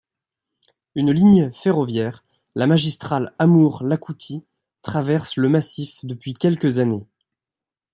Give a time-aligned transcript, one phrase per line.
[0.95, 2.23] Une ligne ferroviaire,
[2.55, 4.43] la Magistrale Amour-Iakoutie,
[4.81, 7.05] traverse le massif depuis quelques années.